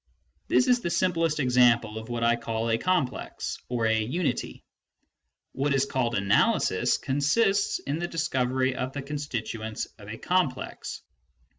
[0.47, 4.63] This is the simplest example of what I call a "complex" or a "unity".
[5.51, 11.03] What is called analysis consists in the discovery of the constituents of a complex.